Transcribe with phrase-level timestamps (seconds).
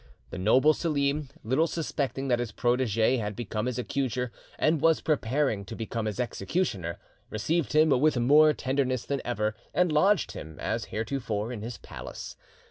[0.31, 5.63] The noble Selim, little suspecting that his protege had become his accuser and was preparing
[5.65, 6.97] to become his executioner,
[7.29, 12.35] received him with more tenderness than ever, and lodged him, as heretofore, in his palace.